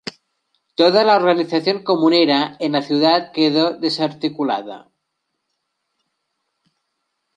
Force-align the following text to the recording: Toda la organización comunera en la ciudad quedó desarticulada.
Toda 0.79 1.03
la 1.03 1.15
organización 1.15 1.83
comunera 1.83 2.57
en 2.59 2.71
la 2.71 2.81
ciudad 2.81 3.31
quedó 3.31 3.77
desarticulada. 3.77 4.89